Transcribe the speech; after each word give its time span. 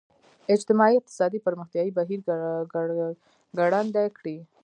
اجتماعي 0.53 0.95
اقتصادي 0.97 1.39
پرمختیايي 1.47 1.91
بهیر 1.97 2.19
ګړندی 3.57 4.05
کړي. 4.17 4.37